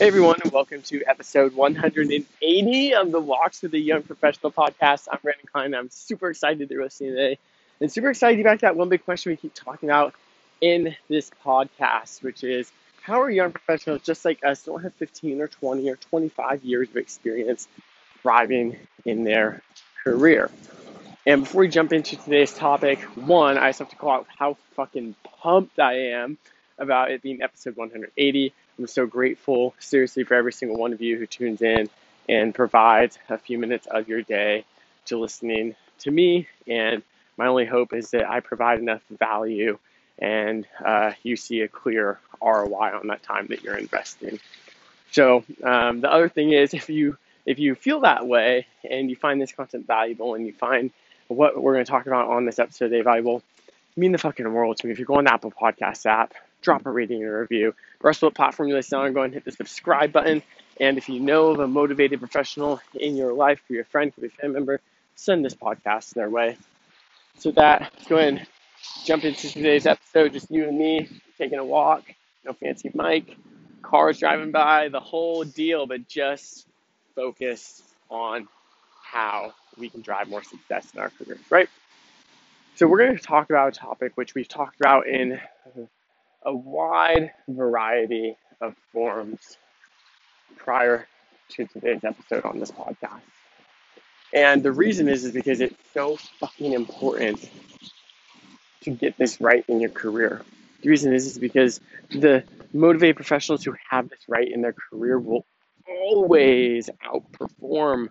Hey 0.00 0.08
everyone, 0.08 0.40
and 0.42 0.50
welcome 0.50 0.82
to 0.82 1.04
episode 1.06 1.54
180 1.54 2.94
of 2.94 3.12
the 3.12 3.20
Walks 3.20 3.62
with 3.62 3.70
the 3.70 3.78
Young 3.78 4.02
Professional 4.02 4.50
podcast. 4.50 5.06
I'm 5.08 5.20
Brandon 5.22 5.46
Klein. 5.52 5.72
I'm 5.72 5.88
super 5.88 6.30
excited 6.30 6.58
that 6.58 6.74
you're 6.74 6.82
listening 6.82 7.10
today, 7.10 7.38
and 7.80 7.92
super 7.92 8.10
excited 8.10 8.34
to 8.34 8.36
be 8.38 8.42
back 8.42 8.58
to 8.58 8.62
that 8.62 8.74
one 8.74 8.88
big 8.88 9.04
question 9.04 9.30
we 9.30 9.36
keep 9.36 9.54
talking 9.54 9.88
about 9.88 10.12
in 10.60 10.96
this 11.06 11.30
podcast, 11.46 12.24
which 12.24 12.42
is 12.42 12.72
how 13.02 13.22
are 13.22 13.30
young 13.30 13.52
professionals 13.52 14.02
just 14.02 14.24
like 14.24 14.44
us 14.44 14.64
don't 14.64 14.82
have 14.82 14.92
15 14.94 15.40
or 15.40 15.46
20 15.46 15.88
or 15.88 15.94
25 15.94 16.64
years 16.64 16.88
of 16.90 16.96
experience 16.96 17.68
thriving 18.20 18.76
in 19.04 19.22
their 19.22 19.62
career? 20.02 20.50
And 21.24 21.42
before 21.42 21.60
we 21.60 21.68
jump 21.68 21.92
into 21.92 22.16
today's 22.16 22.52
topic, 22.52 22.98
one, 23.14 23.58
I 23.58 23.68
just 23.68 23.78
have 23.78 23.90
to 23.90 23.96
call 23.96 24.10
out 24.10 24.26
how 24.36 24.56
fucking 24.74 25.14
pumped 25.40 25.78
I 25.78 26.08
am 26.08 26.36
about 26.78 27.12
it 27.12 27.22
being 27.22 27.42
episode 27.42 27.76
180. 27.76 28.52
I'm 28.78 28.86
so 28.86 29.06
grateful, 29.06 29.74
seriously, 29.78 30.24
for 30.24 30.34
every 30.34 30.52
single 30.52 30.76
one 30.76 30.92
of 30.92 31.00
you 31.00 31.16
who 31.18 31.26
tunes 31.26 31.62
in 31.62 31.88
and 32.28 32.54
provides 32.54 33.18
a 33.28 33.38
few 33.38 33.58
minutes 33.58 33.86
of 33.86 34.08
your 34.08 34.22
day 34.22 34.64
to 35.06 35.18
listening 35.18 35.76
to 36.00 36.10
me. 36.10 36.48
And 36.66 37.02
my 37.36 37.46
only 37.46 37.66
hope 37.66 37.92
is 37.92 38.10
that 38.10 38.28
I 38.28 38.40
provide 38.40 38.78
enough 38.78 39.02
value 39.10 39.78
and 40.18 40.66
uh, 40.84 41.12
you 41.22 41.36
see 41.36 41.60
a 41.60 41.68
clear 41.68 42.18
ROI 42.42 42.98
on 42.98 43.08
that 43.08 43.22
time 43.22 43.46
that 43.48 43.62
you're 43.62 43.76
investing. 43.76 44.38
So 45.10 45.44
um, 45.62 46.00
the 46.00 46.12
other 46.12 46.28
thing 46.28 46.52
is, 46.52 46.74
if 46.74 46.88
you 46.88 47.16
if 47.46 47.58
you 47.58 47.74
feel 47.74 48.00
that 48.00 48.26
way 48.26 48.66
and 48.88 49.10
you 49.10 49.16
find 49.16 49.40
this 49.40 49.52
content 49.52 49.86
valuable 49.86 50.34
and 50.34 50.46
you 50.46 50.52
find 50.52 50.90
what 51.28 51.60
we're 51.60 51.74
going 51.74 51.84
to 51.84 51.90
talk 51.90 52.06
about 52.06 52.28
on 52.28 52.46
this 52.46 52.58
episode 52.58 52.88
today 52.88 53.02
valuable, 53.02 53.42
mean 53.96 54.12
the 54.12 54.18
fucking 54.18 54.50
world 54.50 54.78
to 54.78 54.86
me. 54.86 54.92
If 54.92 54.98
you 54.98 55.04
go 55.04 55.16
on 55.16 55.24
the 55.24 55.32
Apple 55.32 55.52
Podcast 55.52 56.06
app, 56.06 56.34
drop 56.64 56.86
a 56.86 56.90
rating 56.90 57.22
a 57.22 57.40
review. 57.40 57.74
Regardless 57.98 58.22
what 58.22 58.34
platform 58.34 58.68
you 58.68 58.74
listen 58.74 58.98
on, 58.98 59.12
go 59.12 59.20
ahead 59.20 59.26
and 59.26 59.34
hit 59.34 59.44
the 59.44 59.52
subscribe 59.52 60.12
button. 60.12 60.42
And 60.80 60.98
if 60.98 61.08
you 61.08 61.20
know 61.20 61.48
of 61.48 61.60
a 61.60 61.68
motivated 61.68 62.18
professional 62.18 62.80
in 62.94 63.14
your 63.14 63.32
life, 63.32 63.60
for 63.66 63.74
your 63.74 63.84
friend, 63.84 64.12
for 64.12 64.22
your 64.22 64.30
family 64.30 64.54
member, 64.54 64.80
send 65.14 65.44
this 65.44 65.54
podcast 65.54 66.14
their 66.14 66.28
way. 66.28 66.56
So 67.38 67.52
that, 67.52 67.92
let's 67.94 68.08
go 68.08 68.16
ahead 68.16 68.28
and 68.34 68.46
jump 69.04 69.24
into 69.24 69.48
today's 69.48 69.86
episode. 69.86 70.32
Just 70.32 70.50
you 70.50 70.66
and 70.68 70.76
me 70.76 71.08
taking 71.38 71.58
a 71.58 71.64
walk. 71.64 72.02
No 72.44 72.52
fancy 72.52 72.90
mic, 72.92 73.36
cars 73.82 74.18
driving 74.18 74.50
by, 74.50 74.88
the 74.88 75.00
whole 75.00 75.44
deal, 75.44 75.86
but 75.86 76.08
just 76.08 76.66
focus 77.14 77.82
on 78.10 78.48
how 79.02 79.54
we 79.78 79.88
can 79.88 80.02
drive 80.02 80.28
more 80.28 80.42
success 80.42 80.86
in 80.94 81.00
our 81.00 81.10
careers, 81.10 81.40
right? 81.50 81.68
So 82.74 82.86
we're 82.86 82.98
going 82.98 83.16
to 83.16 83.22
talk 83.22 83.50
about 83.50 83.68
a 83.68 83.78
topic 83.78 84.12
which 84.16 84.34
we've 84.34 84.48
talked 84.48 84.80
about 84.80 85.06
in 85.06 85.40
a 86.44 86.54
wide 86.54 87.32
variety 87.48 88.36
of 88.60 88.74
forms 88.92 89.56
prior 90.56 91.06
to 91.50 91.66
today's 91.66 92.04
episode 92.04 92.44
on 92.44 92.58
this 92.58 92.70
podcast. 92.70 93.20
And 94.32 94.62
the 94.62 94.72
reason 94.72 95.08
is 95.08 95.24
is 95.24 95.32
because 95.32 95.60
it's 95.60 95.76
so 95.92 96.16
fucking 96.40 96.72
important 96.72 97.48
to 98.82 98.90
get 98.90 99.16
this 99.16 99.40
right 99.40 99.64
in 99.68 99.80
your 99.80 99.90
career. 99.90 100.42
The 100.82 100.90
reason 100.90 101.14
is 101.14 101.26
is 101.26 101.38
because 101.38 101.80
the 102.10 102.44
motivated 102.72 103.16
professionals 103.16 103.64
who 103.64 103.74
have 103.88 104.08
this 104.08 104.20
right 104.28 104.50
in 104.50 104.60
their 104.60 104.74
career 104.74 105.18
will 105.18 105.46
always 105.88 106.90
outperform 107.04 108.08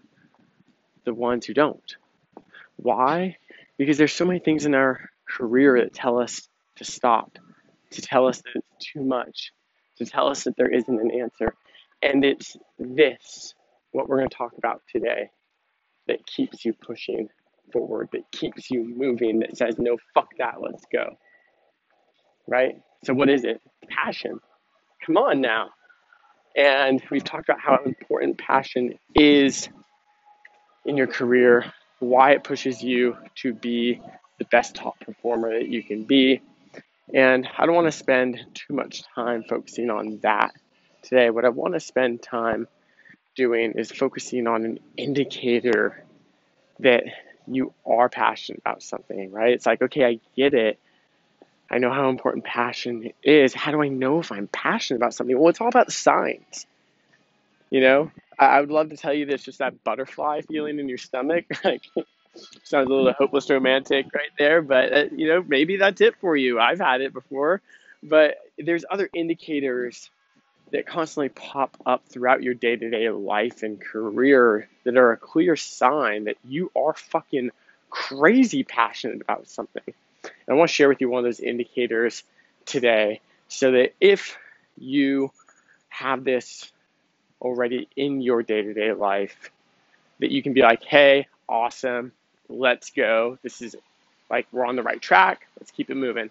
the 1.03 1.13
ones 1.13 1.45
who 1.45 1.53
don't. 1.53 1.95
Why? 2.77 3.37
Because 3.77 3.97
there's 3.97 4.13
so 4.13 4.25
many 4.25 4.39
things 4.39 4.65
in 4.65 4.73
our 4.73 5.09
career 5.27 5.81
that 5.81 5.93
tell 5.93 6.19
us 6.19 6.47
to 6.77 6.85
stop, 6.85 7.37
to 7.93 8.01
tell 8.01 8.27
us 8.27 8.41
that 8.41 8.51
it's 8.55 8.91
too 8.93 9.03
much, 9.03 9.51
to 9.97 10.05
tell 10.05 10.27
us 10.27 10.43
that 10.43 10.55
there 10.57 10.69
isn't 10.69 10.99
an 10.99 11.11
answer. 11.11 11.53
And 12.01 12.25
it's 12.25 12.57
this, 12.77 13.53
what 13.91 14.09
we're 14.09 14.17
going 14.17 14.29
to 14.29 14.35
talk 14.35 14.53
about 14.57 14.81
today, 14.91 15.29
that 16.07 16.25
keeps 16.25 16.65
you 16.65 16.73
pushing 16.73 17.29
forward, 17.71 18.09
that 18.11 18.29
keeps 18.31 18.69
you 18.69 18.83
moving, 18.83 19.39
that 19.39 19.57
says, 19.57 19.75
no, 19.77 19.97
fuck 20.13 20.29
that, 20.37 20.61
let's 20.61 20.85
go. 20.91 21.17
Right? 22.47 22.81
So, 23.05 23.13
what 23.13 23.29
is 23.29 23.45
it? 23.45 23.61
Passion. 23.87 24.39
Come 25.05 25.17
on 25.17 25.41
now. 25.41 25.69
And 26.55 27.01
we've 27.09 27.23
talked 27.23 27.49
about 27.49 27.61
how 27.61 27.79
important 27.85 28.37
passion 28.37 28.99
is 29.15 29.69
in 30.85 30.97
your 30.97 31.07
career, 31.07 31.73
why 31.99 32.31
it 32.31 32.43
pushes 32.43 32.83
you 32.83 33.17
to 33.35 33.53
be 33.53 34.01
the 34.39 34.45
best 34.45 34.75
top 34.75 34.99
performer 34.99 35.59
that 35.59 35.69
you 35.69 35.83
can 35.83 36.03
be, 36.03 36.41
and 37.13 37.47
I 37.57 37.65
don't 37.65 37.75
want 37.75 37.87
to 37.87 37.97
spend 37.97 38.39
too 38.53 38.73
much 38.73 39.03
time 39.15 39.43
focusing 39.43 39.89
on 39.89 40.19
that 40.21 40.53
today. 41.01 41.29
What 41.29 41.45
I 41.45 41.49
want 41.49 41.73
to 41.73 41.79
spend 41.79 42.21
time 42.21 42.67
doing 43.35 43.73
is 43.73 43.91
focusing 43.91 44.47
on 44.47 44.65
an 44.65 44.79
indicator 44.95 46.03
that 46.79 47.03
you 47.47 47.73
are 47.85 48.09
passionate 48.09 48.59
about 48.59 48.83
something, 48.83 49.31
right? 49.31 49.53
It's 49.53 49.65
like, 49.65 49.81
okay, 49.81 50.05
I 50.05 50.19
get 50.35 50.53
it. 50.53 50.79
I 51.69 51.79
know 51.79 51.91
how 51.91 52.09
important 52.09 52.45
passion 52.45 53.11
is. 53.23 53.53
How 53.53 53.71
do 53.71 53.81
I 53.81 53.87
know 53.87 54.19
if 54.19 54.31
I'm 54.31 54.47
passionate 54.47 54.97
about 54.97 55.13
something? 55.13 55.37
Well, 55.37 55.49
it's 55.49 55.59
all 55.59 55.67
about 55.67 55.91
signs. 55.91 56.67
You 57.69 57.81
know, 57.81 58.11
I, 58.37 58.61
would 58.61 58.69
love 58.69 58.89
to 58.91 58.97
tell 58.97 59.13
you 59.13 59.25
there's 59.25 59.43
just 59.43 59.59
that 59.59 59.83
butterfly 59.83 60.41
feeling 60.41 60.79
in 60.79 60.87
your 60.87 60.99
stomach. 60.99 61.45
like, 61.63 61.81
sounds 62.63 62.89
a 62.89 62.93
little 62.93 63.13
hopeless 63.13 63.49
romantic 63.49 64.07
right 64.13 64.31
there, 64.37 64.61
but 64.61 64.93
uh, 64.93 65.05
you 65.15 65.27
know 65.27 65.43
maybe 65.47 65.77
that's 65.77 66.01
it 66.01 66.15
for 66.19 66.35
you. 66.35 66.59
I've 66.59 66.79
had 66.79 67.01
it 67.01 67.13
before, 67.13 67.61
but 68.01 68.37
there's 68.57 68.85
other 68.89 69.09
indicators 69.13 70.09
that 70.71 70.87
constantly 70.87 71.29
pop 71.29 71.77
up 71.85 72.03
throughout 72.07 72.41
your 72.41 72.55
day-to-day 72.55 73.09
life 73.11 73.61
and 73.61 73.79
career 73.79 74.67
that 74.83 74.97
are 74.97 75.11
a 75.11 75.17
clear 75.17 75.55
sign 75.55 76.23
that 76.23 76.37
you 76.43 76.71
are 76.75 76.93
fucking 76.93 77.51
crazy 77.91 78.63
passionate 78.63 79.21
about 79.21 79.47
something. 79.47 79.83
And 79.85 80.33
I 80.49 80.53
want 80.53 80.69
to 80.69 80.73
share 80.73 80.89
with 80.89 80.99
you 80.99 81.09
one 81.09 81.19
of 81.19 81.25
those 81.25 81.39
indicators 81.39 82.23
today 82.65 83.21
so 83.49 83.71
that 83.71 83.93
if 84.01 84.35
you 84.75 85.31
have 85.89 86.23
this 86.23 86.71
already 87.39 87.87
in 87.95 88.21
your 88.21 88.41
day-to-day 88.41 88.93
life 88.93 89.51
that 90.19 90.31
you 90.31 90.41
can 90.41 90.53
be 90.53 90.61
like, 90.61 90.83
"Hey, 90.83 91.27
awesome 91.47 92.13
let's 92.49 92.91
go. 92.91 93.37
This 93.41 93.61
is 93.61 93.75
like 94.29 94.47
we're 94.51 94.65
on 94.65 94.75
the 94.75 94.83
right 94.83 95.01
track. 95.01 95.47
Let's 95.59 95.71
keep 95.71 95.89
it 95.89 95.95
moving. 95.95 96.29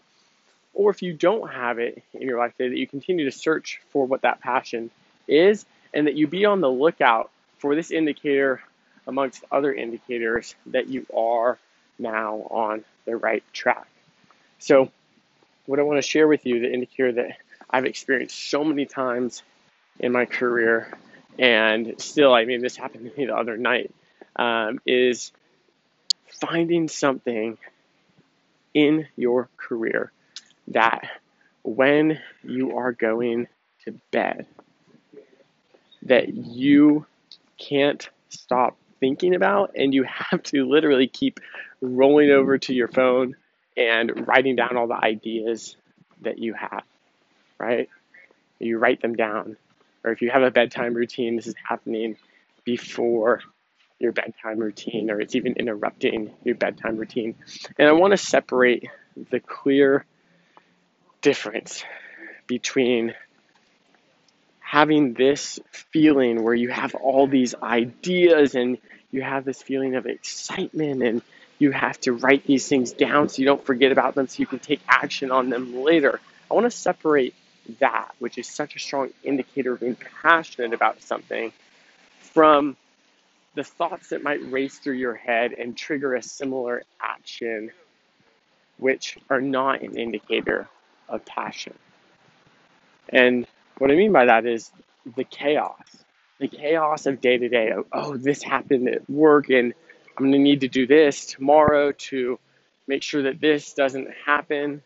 Or 0.74 0.90
if 0.90 1.02
you 1.02 1.12
don't 1.12 1.52
have 1.52 1.78
it 1.78 2.02
in 2.14 2.22
your 2.22 2.38
life 2.38 2.56
today, 2.56 2.70
that 2.70 2.78
you 2.78 2.86
continue 2.86 3.26
to 3.26 3.36
search 3.36 3.80
for 3.90 4.06
what 4.06 4.22
that 4.22 4.40
passion 4.40 4.90
is 5.28 5.66
and 5.92 6.06
that 6.06 6.14
you 6.14 6.26
be 6.26 6.44
on 6.44 6.60
the 6.60 6.70
lookout 6.70 7.30
for 7.58 7.74
this 7.74 7.90
indicator 7.90 8.62
amongst 9.06 9.44
other 9.50 9.72
indicators 9.72 10.54
that 10.66 10.88
you 10.88 11.06
are 11.14 11.58
now 11.98 12.46
on 12.50 12.84
the 13.04 13.16
right 13.16 13.42
track. 13.52 13.86
So, 14.58 14.90
what 15.66 15.78
I 15.78 15.82
want 15.82 15.98
to 15.98 16.08
share 16.08 16.26
with 16.26 16.46
you, 16.46 16.60
the 16.60 16.72
indicator 16.72 17.12
that 17.12 17.36
I've 17.70 17.84
experienced 17.84 18.50
so 18.50 18.64
many 18.64 18.86
times 18.86 19.42
in 19.98 20.12
my 20.12 20.24
career, 20.24 20.92
and 21.38 21.94
still, 22.00 22.34
I 22.34 22.44
mean, 22.44 22.62
this 22.62 22.76
happened 22.76 23.10
to 23.10 23.18
me 23.18 23.26
the 23.26 23.36
other 23.36 23.56
night, 23.56 23.92
um, 24.36 24.80
is 24.86 25.32
finding 26.40 26.88
something 26.88 27.58
in 28.74 29.06
your 29.16 29.48
career 29.56 30.10
that 30.68 31.08
when 31.62 32.18
you 32.42 32.78
are 32.78 32.92
going 32.92 33.46
to 33.84 33.92
bed 34.10 34.46
that 36.02 36.34
you 36.34 37.06
can't 37.58 38.08
stop 38.28 38.76
thinking 38.98 39.34
about 39.34 39.72
and 39.76 39.94
you 39.94 40.02
have 40.04 40.42
to 40.42 40.68
literally 40.68 41.06
keep 41.06 41.38
rolling 41.80 42.30
over 42.30 42.58
to 42.58 42.72
your 42.72 42.88
phone 42.88 43.36
and 43.76 44.26
writing 44.26 44.56
down 44.56 44.76
all 44.76 44.86
the 44.86 45.04
ideas 45.04 45.76
that 46.22 46.38
you 46.38 46.54
have 46.54 46.84
right? 47.62 47.88
You 48.58 48.78
write 48.78 49.00
them 49.00 49.14
down. 49.14 49.56
Or 50.04 50.10
if 50.10 50.20
you 50.20 50.30
have 50.30 50.42
a 50.42 50.50
bedtime 50.50 50.94
routine 50.94 51.36
this 51.36 51.46
is 51.46 51.54
happening 51.66 52.16
before 52.64 53.40
your 54.02 54.12
bedtime 54.12 54.58
routine 54.58 55.10
or 55.10 55.20
it's 55.20 55.36
even 55.36 55.54
interrupting 55.54 56.32
your 56.44 56.56
bedtime 56.56 56.96
routine. 56.96 57.36
And 57.78 57.88
I 57.88 57.92
want 57.92 58.10
to 58.10 58.16
separate 58.16 58.88
the 59.30 59.38
clear 59.40 60.04
difference 61.20 61.84
between 62.48 63.14
having 64.58 65.14
this 65.14 65.60
feeling 65.70 66.42
where 66.42 66.54
you 66.54 66.68
have 66.70 66.94
all 66.96 67.26
these 67.26 67.54
ideas 67.62 68.54
and 68.56 68.78
you 69.12 69.22
have 69.22 69.44
this 69.44 69.62
feeling 69.62 69.94
of 69.94 70.06
excitement 70.06 71.02
and 71.02 71.22
you 71.58 71.70
have 71.70 72.00
to 72.00 72.12
write 72.12 72.44
these 72.44 72.66
things 72.66 72.92
down 72.92 73.28
so 73.28 73.40
you 73.40 73.46
don't 73.46 73.64
forget 73.64 73.92
about 73.92 74.16
them 74.16 74.26
so 74.26 74.40
you 74.40 74.46
can 74.46 74.58
take 74.58 74.80
action 74.88 75.30
on 75.30 75.48
them 75.48 75.82
later. 75.82 76.18
I 76.50 76.54
want 76.54 76.64
to 76.64 76.76
separate 76.76 77.34
that, 77.78 78.12
which 78.18 78.36
is 78.36 78.48
such 78.48 78.74
a 78.74 78.80
strong 78.80 79.10
indicator 79.22 79.74
of 79.74 79.80
being 79.80 79.96
passionate 80.22 80.72
about 80.72 81.00
something, 81.02 81.52
from 82.32 82.76
the 83.54 83.64
thoughts 83.64 84.08
that 84.08 84.22
might 84.22 84.50
race 84.50 84.78
through 84.78 84.94
your 84.94 85.14
head 85.14 85.52
and 85.52 85.76
trigger 85.76 86.14
a 86.14 86.22
similar 86.22 86.82
action, 87.00 87.70
which 88.78 89.18
are 89.28 89.40
not 89.40 89.82
an 89.82 89.96
indicator 89.96 90.68
of 91.08 91.24
passion. 91.24 91.74
And 93.08 93.46
what 93.78 93.90
I 93.90 93.94
mean 93.94 94.12
by 94.12 94.26
that 94.26 94.46
is 94.46 94.70
the 95.16 95.24
chaos, 95.24 95.84
the 96.38 96.48
chaos 96.48 97.06
of 97.06 97.20
day 97.20 97.36
to 97.36 97.48
day. 97.48 97.72
Oh, 97.92 98.16
this 98.16 98.42
happened 98.42 98.88
at 98.88 99.08
work, 99.10 99.50
and 99.50 99.74
I'm 100.16 100.24
going 100.24 100.32
to 100.32 100.38
need 100.38 100.60
to 100.60 100.68
do 100.68 100.86
this 100.86 101.26
tomorrow 101.26 101.92
to 101.92 102.38
make 102.86 103.02
sure 103.02 103.24
that 103.24 103.40
this 103.40 103.74
doesn't 103.74 104.08
happen. 104.24 104.82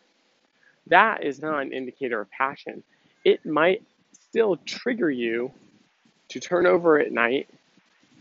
That 0.87 1.23
is 1.23 1.41
not 1.41 1.61
an 1.61 1.73
indicator 1.73 2.19
of 2.21 2.29
passion. 2.29 2.83
It 3.23 3.45
might 3.45 3.83
still 4.29 4.57
trigger 4.57 5.09
you 5.09 5.51
to 6.29 6.39
turn 6.39 6.65
over 6.65 6.99
at 6.99 7.11
night, 7.11 7.49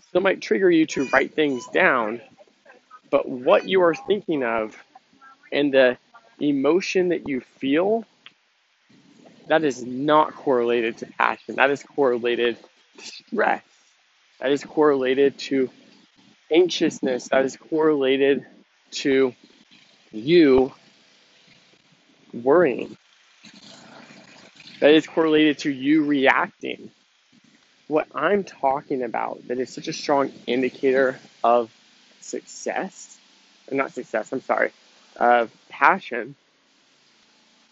still 0.09 0.21
might 0.21 0.41
trigger 0.41 0.71
you 0.71 0.87
to 0.87 1.09
write 1.09 1.35
things 1.35 1.67
down, 1.69 2.21
but 3.11 3.29
what 3.29 3.69
you 3.69 3.83
are 3.83 3.95
thinking 3.95 4.43
of 4.45 4.77
and 5.53 5.73
the 5.73 5.99
emotion 6.41 7.09
that 7.11 7.29
you 7.29 7.41
feel, 7.41 8.05
that 9.49 9.65
is 9.65 9.85
not 9.85 10.35
correlated 10.35 10.99
to 10.99 11.07
passion. 11.07 11.57
That 11.57 11.71
is 11.71 11.83
correlated 11.83 12.57
to 12.99 13.05
stress. 13.07 13.63
That 14.41 14.53
is 14.53 14.65
correlated 14.65 15.39
to 15.39 15.71
anxiousness. 16.51 17.29
That 17.29 17.45
is 17.45 17.57
correlated 17.57 18.45
to 18.93 19.35
you 20.13 20.73
worrying. 22.33 22.97
That 24.81 24.93
is 24.93 25.07
correlated 25.07 25.59
to 25.61 25.71
you 25.71 26.05
reacting. 26.05 26.91
What 27.89 28.09
I'm 28.15 28.43
talking 28.43 29.03
about 29.03 29.47
that 29.47 29.59
is 29.59 29.73
such 29.73 29.87
a 29.87 29.93
strong 29.93 30.33
indicator 30.47 31.19
of 31.45 31.71
success, 32.21 33.17
not 33.71 33.93
success, 33.93 34.33
I'm 34.33 34.41
sorry, 34.41 34.73
of 35.17 35.53
passion, 35.69 36.35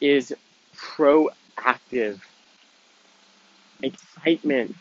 is 0.01 0.33
proactive 0.77 2.21
excitement, 3.83 4.77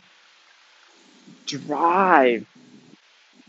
drive 1.48 2.46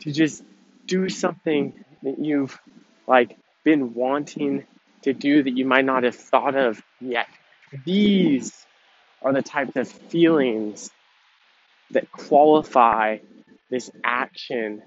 to 0.01 0.13
just 0.13 0.43
do 0.87 1.09
something 1.09 1.85
that 2.03 2.19
you've 2.19 2.59
like 3.07 3.37
been 3.63 3.95
wanting 3.95 4.65
to 5.03 5.13
do 5.13 5.43
that 5.43 5.51
you 5.51 5.67
might 5.67 5.85
not 5.85 6.05
have 6.05 6.17
thought 6.17 6.55
of 6.55 6.83
yet. 7.01 7.29
These 7.85 8.67
are 9.21 9.33
the 9.33 9.43
types 9.43 9.77
of 9.77 9.89
feelings 9.89 10.91
that 11.95 12.13
qualify 12.13 13.19
this 13.71 13.91
action 14.05 14.83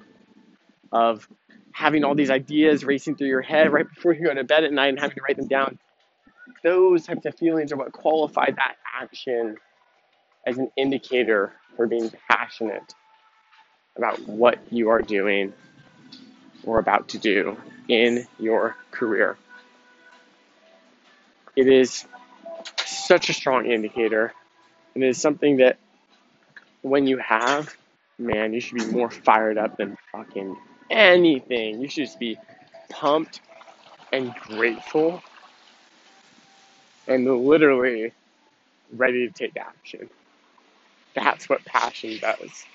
of 0.91 1.27
having 1.71 2.03
all 2.03 2.15
these 2.15 2.29
ideas 2.29 2.85
racing 2.85 3.15
through 3.15 3.27
your 3.27 3.41
head 3.41 3.71
right 3.71 3.87
before 3.93 4.13
you 4.13 4.23
go 4.23 4.33
to 4.33 4.43
bed 4.43 4.63
at 4.63 4.71
night 4.71 4.89
and 4.89 4.99
having 4.99 5.15
to 5.15 5.21
write 5.27 5.37
them 5.37 5.47
down. 5.47 5.77
Those 6.63 7.05
types 7.05 7.25
of 7.25 7.35
feelings 7.35 7.71
are 7.71 7.75
what 7.75 7.91
qualify 7.91 8.49
that 8.51 8.75
action 8.99 9.57
as 10.45 10.57
an 10.57 10.71
indicator 10.77 11.53
for 11.75 11.87
being 11.87 12.11
passionate 12.29 12.93
about 13.95 14.19
what 14.27 14.59
you 14.71 14.89
are 14.89 15.01
doing 15.01 15.53
or 16.63 16.79
about 16.79 17.09
to 17.09 17.17
do 17.17 17.57
in 17.87 18.25
your 18.39 18.75
career. 18.91 19.37
It 21.55 21.67
is 21.67 22.05
such 22.85 23.29
a 23.29 23.33
strong 23.33 23.65
indicator, 23.65 24.33
and 24.93 25.03
it 25.03 25.07
is 25.07 25.19
something 25.19 25.57
that 25.57 25.77
when 26.89 27.07
you 27.07 27.17
have, 27.17 27.75
man, 28.19 28.53
you 28.53 28.61
should 28.61 28.77
be 28.77 28.85
more 28.85 29.09
fired 29.09 29.57
up 29.57 29.77
than 29.77 29.97
fucking 30.11 30.55
anything. 30.89 31.81
You 31.81 31.89
should 31.89 32.05
just 32.05 32.19
be 32.19 32.37
pumped 32.89 33.41
and 34.11 34.33
grateful 34.35 35.21
and 37.07 37.25
literally 37.25 38.11
ready 38.93 39.27
to 39.27 39.33
take 39.33 39.57
action. 39.57 40.09
That's 41.15 41.49
what 41.49 41.65
passion 41.65 42.17
does. 42.19 42.65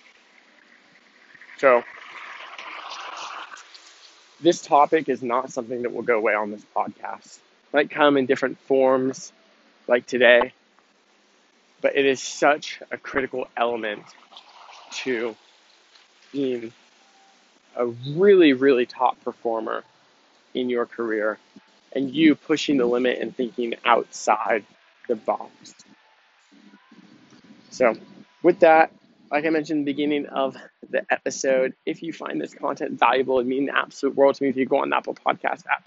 So, 1.58 1.82
this 4.40 4.62
topic 4.62 5.08
is 5.08 5.22
not 5.22 5.50
something 5.52 5.82
that 5.82 5.92
will 5.92 6.02
go 6.02 6.18
away 6.18 6.34
on 6.34 6.50
this 6.50 6.64
podcast. 6.74 7.36
It 7.36 7.74
might 7.74 7.90
come 7.90 8.16
in 8.16 8.26
different 8.26 8.58
forms, 8.58 9.32
like 9.86 10.06
today, 10.06 10.52
but 11.82 11.96
it 11.96 12.06
is 12.06 12.22
such 12.22 12.80
a 12.90 12.96
critical 12.96 13.48
element 13.56 14.04
to 14.92 15.36
being 16.32 16.72
a 17.76 17.86
really, 17.86 18.52
really 18.52 18.86
top 18.86 19.22
performer 19.24 19.82
in 20.54 20.70
your 20.70 20.86
career 20.86 21.38
and 21.92 22.14
you 22.14 22.34
pushing 22.34 22.78
the 22.78 22.86
limit 22.86 23.18
and 23.18 23.36
thinking 23.36 23.74
outside 23.84 24.64
the 25.08 25.16
box. 25.16 25.74
So, 27.70 27.94
with 28.42 28.60
that, 28.60 28.92
like 29.30 29.44
I 29.44 29.50
mentioned 29.50 29.80
in 29.80 29.84
the 29.84 29.92
beginning 29.92 30.26
of 30.26 30.56
the 30.88 31.04
episode, 31.10 31.74
if 31.86 32.02
you 32.02 32.12
find 32.12 32.40
this 32.40 32.54
content 32.54 32.98
valuable, 32.98 33.40
it 33.40 33.46
means 33.46 33.68
the 33.68 33.76
absolute 33.76 34.14
world 34.14 34.36
to 34.36 34.44
me 34.44 34.50
if 34.50 34.56
you 34.56 34.66
go 34.66 34.78
on 34.78 34.90
the 34.90 34.96
Apple 34.96 35.14
Podcast 35.14 35.66
app. 35.66 35.84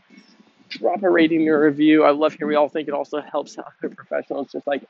Drop 0.70 1.04
a 1.04 1.10
rating 1.10 1.48
or 1.48 1.64
review. 1.64 2.04
I 2.04 2.10
love 2.10 2.34
hearing 2.34 2.50
we 2.50 2.56
all 2.56 2.70
think 2.70 2.88
it 2.88 2.94
also 2.94 3.22
helps 3.22 3.58
other 3.58 3.94
professionals 3.94 4.52
just 4.52 4.66
like 4.68 4.84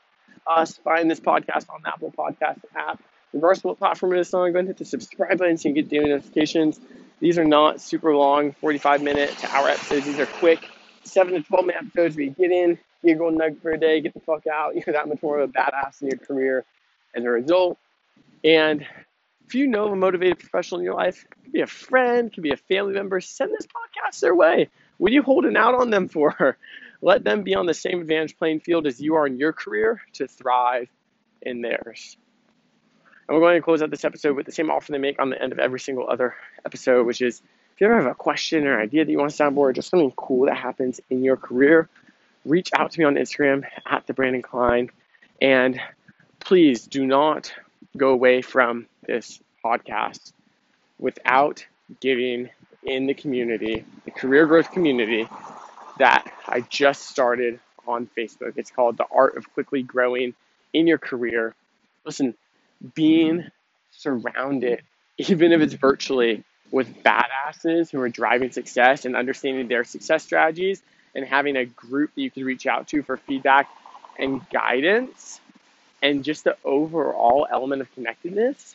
us 0.46 0.76
find 0.78 1.10
this 1.10 1.20
podcast 1.20 1.68
on 1.70 1.82
the 1.82 1.88
Apple 1.88 2.12
Podcast 2.16 2.60
app. 2.74 3.02
Of 3.34 3.64
what 3.64 3.78
platform 3.78 4.14
it 4.14 4.20
is 4.20 4.32
on, 4.32 4.40
go 4.52 4.58
ahead 4.58 4.60
and 4.60 4.68
hit 4.68 4.78
the 4.78 4.84
subscribe 4.86 5.38
button 5.38 5.58
so 5.58 5.68
you 5.68 5.74
can 5.74 5.82
get 5.82 5.90
daily 5.90 6.08
notifications. 6.08 6.80
These 7.20 7.38
are 7.38 7.44
not 7.44 7.80
super 7.80 8.14
long, 8.14 8.52
45 8.52 9.02
minute 9.02 9.36
to 9.38 9.54
hour 9.54 9.68
episodes. 9.68 10.06
These 10.06 10.18
are 10.18 10.26
quick, 10.26 10.66
7 11.04 11.34
to 11.34 11.42
12 11.42 11.66
minute 11.66 11.82
episodes 11.84 12.16
where 12.16 12.24
you 12.24 12.30
get 12.30 12.50
in, 12.50 12.78
you 13.02 13.14
go 13.16 13.30
nug 13.30 13.60
for 13.60 13.72
a 13.72 13.78
day, 13.78 14.00
get 14.00 14.14
the 14.14 14.20
fuck 14.20 14.46
out. 14.46 14.74
You're 14.86 14.94
that 14.94 15.08
much 15.08 15.22
more 15.22 15.40
of 15.40 15.50
a 15.50 15.52
badass 15.52 16.00
in 16.00 16.08
your 16.08 16.18
career 16.18 16.64
as 17.14 17.24
a 17.24 17.28
result. 17.28 17.78
And 18.44 18.86
if 19.46 19.54
you 19.54 19.66
know 19.66 19.86
of 19.86 19.92
a 19.92 19.96
motivated 19.96 20.38
professional 20.38 20.80
in 20.80 20.84
your 20.84 20.94
life, 20.94 21.24
could 21.44 21.52
be 21.52 21.60
a 21.60 21.66
friend, 21.66 22.32
could 22.32 22.42
be 22.42 22.52
a 22.52 22.56
family 22.56 22.94
member, 22.94 23.20
send 23.20 23.52
this 23.52 23.66
podcast 23.66 24.20
their 24.20 24.34
way. 24.34 24.68
What 24.98 25.10
are 25.10 25.14
you 25.14 25.22
holding 25.22 25.56
out 25.56 25.74
on 25.74 25.90
them 25.90 26.08
for? 26.08 26.56
Let 27.02 27.24
them 27.24 27.42
be 27.42 27.54
on 27.54 27.66
the 27.66 27.74
same 27.74 28.00
advantage 28.00 28.36
playing 28.38 28.60
field 28.60 28.86
as 28.86 29.00
you 29.00 29.16
are 29.16 29.26
in 29.26 29.38
your 29.38 29.52
career 29.52 30.00
to 30.14 30.26
thrive 30.26 30.88
in 31.42 31.60
theirs. 31.60 32.16
And 33.28 33.34
we're 33.36 33.42
going 33.42 33.56
to 33.56 33.62
close 33.62 33.82
out 33.82 33.90
this 33.90 34.04
episode 34.04 34.36
with 34.36 34.46
the 34.46 34.52
same 34.52 34.70
offer 34.70 34.92
they 34.92 34.98
make 34.98 35.20
on 35.20 35.30
the 35.30 35.40
end 35.40 35.52
of 35.52 35.58
every 35.58 35.80
single 35.80 36.08
other 36.08 36.34
episode, 36.64 37.06
which 37.06 37.20
is 37.20 37.42
if 37.74 37.80
you 37.80 37.86
ever 37.88 37.96
have 37.96 38.10
a 38.10 38.14
question 38.14 38.66
or 38.66 38.80
idea 38.80 39.04
that 39.04 39.10
you 39.10 39.18
want 39.18 39.30
to 39.30 39.42
soundboard, 39.42 39.74
just 39.74 39.90
something 39.90 40.12
cool 40.16 40.46
that 40.46 40.56
happens 40.56 41.00
in 41.10 41.22
your 41.22 41.36
career, 41.36 41.88
reach 42.44 42.70
out 42.74 42.92
to 42.92 42.98
me 42.98 43.04
on 43.04 43.16
Instagram 43.16 43.64
at 43.84 44.06
the 44.06 44.14
Brandon 44.14 44.42
Klein. 44.42 44.90
And 45.42 45.80
please 46.40 46.86
do 46.86 47.04
not 47.04 47.52
go 47.96 48.10
away 48.10 48.42
from 48.42 48.86
this 49.06 49.40
podcast 49.64 50.32
without 50.98 51.66
giving 52.00 52.48
in 52.82 53.06
the 53.06 53.14
community, 53.14 53.84
the 54.04 54.10
career 54.10 54.46
growth 54.46 54.70
community 54.70 55.28
that 55.98 56.32
I 56.46 56.60
just 56.60 57.02
started 57.02 57.60
on 57.86 58.08
Facebook. 58.16 58.54
It's 58.56 58.70
called 58.70 58.96
The 58.96 59.06
Art 59.10 59.36
of 59.36 59.52
Quickly 59.54 59.82
Growing 59.82 60.34
in 60.72 60.86
Your 60.86 60.98
Career. 60.98 61.54
Listen, 62.04 62.34
being 62.94 63.44
surrounded, 63.92 64.82
even 65.18 65.52
if 65.52 65.60
it's 65.60 65.74
virtually, 65.74 66.44
with 66.70 67.02
badasses 67.02 67.90
who 67.90 68.00
are 68.00 68.08
driving 68.08 68.50
success 68.50 69.04
and 69.04 69.16
understanding 69.16 69.68
their 69.68 69.84
success 69.84 70.24
strategies 70.24 70.82
and 71.14 71.24
having 71.24 71.56
a 71.56 71.64
group 71.64 72.14
that 72.14 72.20
you 72.20 72.30
can 72.30 72.44
reach 72.44 72.66
out 72.66 72.88
to 72.88 73.02
for 73.02 73.16
feedback 73.16 73.68
and 74.18 74.48
guidance 74.50 75.40
and 76.02 76.24
just 76.24 76.44
the 76.44 76.56
overall 76.64 77.46
element 77.50 77.80
of 77.80 77.92
connectedness 77.94 78.74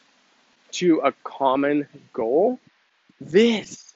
to 0.72 1.02
a 1.04 1.12
common 1.24 1.88
goal, 2.14 2.60
this, 3.20 3.94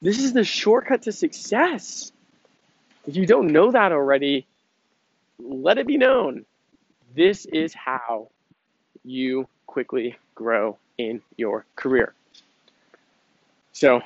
this 0.00 0.18
is 0.18 0.32
the 0.32 0.44
shortcut 0.44 1.02
to 1.02 1.12
success. 1.12 2.10
If 3.06 3.16
you 3.16 3.26
don't 3.26 3.48
know 3.48 3.72
that 3.72 3.92
already, 3.92 4.46
let 5.38 5.78
it 5.78 5.86
be 5.86 5.98
known. 5.98 6.44
This 7.14 7.46
is 7.46 7.74
how 7.74 8.28
you 9.04 9.48
quickly 9.66 10.16
grow 10.34 10.78
in 10.98 11.20
your 11.36 11.64
career. 11.74 12.14
So, 13.72 14.02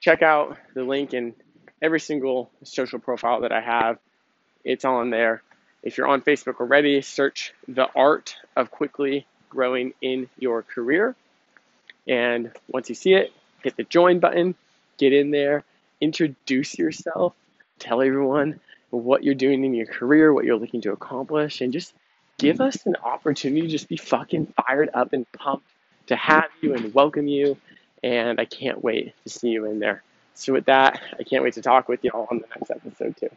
check 0.00 0.22
out 0.22 0.56
the 0.74 0.84
link 0.84 1.14
in 1.14 1.34
every 1.82 2.00
single 2.00 2.50
social 2.62 2.98
profile 2.98 3.40
that 3.40 3.52
I 3.52 3.60
have. 3.60 3.98
It's 4.64 4.84
on 4.84 5.10
there. 5.10 5.42
If 5.82 5.98
you're 5.98 6.08
on 6.08 6.22
Facebook 6.22 6.60
already, 6.60 7.02
search 7.02 7.52
the 7.66 7.88
art 7.96 8.36
of 8.56 8.70
quickly 8.70 9.26
growing 9.48 9.94
in 10.00 10.28
your 10.38 10.62
career. 10.62 11.16
And 12.06 12.52
once 12.68 12.88
you 12.88 12.94
see 12.94 13.14
it, 13.14 13.32
hit 13.62 13.76
the 13.76 13.84
join 13.84 14.20
button, 14.20 14.54
get 14.96 15.12
in 15.12 15.30
there, 15.30 15.64
introduce 16.00 16.78
yourself, 16.78 17.34
tell 17.78 18.02
everyone 18.02 18.60
what 18.90 19.22
you're 19.22 19.34
doing 19.34 19.64
in 19.64 19.74
your 19.74 19.86
career, 19.86 20.32
what 20.32 20.44
you're 20.44 20.58
looking 20.58 20.80
to 20.82 20.92
accomplish, 20.92 21.60
and 21.60 21.72
just 21.72 21.94
give 22.38 22.60
us 22.60 22.86
an 22.86 22.96
opportunity 22.96 23.62
to 23.62 23.68
just 23.68 23.88
be 23.88 23.96
fucking 23.96 24.52
fired 24.56 24.90
up 24.94 25.12
and 25.12 25.30
pumped 25.32 25.68
to 26.06 26.16
have 26.16 26.48
you 26.60 26.74
and 26.74 26.94
welcome 26.94 27.28
you. 27.28 27.56
And 28.02 28.40
I 28.40 28.44
can't 28.44 28.82
wait 28.82 29.14
to 29.24 29.28
see 29.28 29.48
you 29.48 29.64
in 29.66 29.80
there. 29.80 30.02
So, 30.34 30.52
with 30.52 30.66
that, 30.66 31.02
I 31.18 31.24
can't 31.24 31.42
wait 31.42 31.54
to 31.54 31.62
talk 31.62 31.88
with 31.88 32.04
you 32.04 32.10
all 32.14 32.28
on 32.30 32.38
the 32.38 32.46
next 32.54 32.70
episode, 32.70 33.16
too. 33.16 33.30